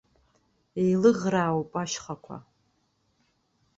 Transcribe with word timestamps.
Еилыӷраауп 0.81 1.71
ашьхақәа. 1.81 2.37